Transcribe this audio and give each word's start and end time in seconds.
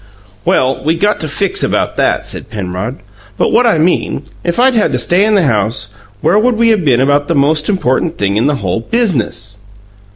"Well, 0.45 0.83
we 0.83 0.95
got 0.95 1.19
to 1.19 1.27
fix 1.27 1.61
about 1.61 1.95
that," 1.95 2.25
said 2.25 2.49
Penrod. 2.49 2.97
"But 3.37 3.49
what 3.51 3.67
I 3.67 3.77
mean 3.77 4.23
if 4.43 4.57
I'd 4.57 4.73
had 4.73 4.91
to 4.93 4.97
stay 4.97 5.23
in 5.23 5.35
the 5.35 5.43
house, 5.45 5.93
where 6.21 6.39
would 6.39 6.57
we 6.57 6.73
been 6.73 7.01
about 7.01 7.27
the 7.27 7.35
most 7.35 7.69
important 7.69 8.17
thing 8.17 8.35
in 8.35 8.47
the 8.47 8.55
whole 8.55 8.79
biz'nuss?" 8.81 9.59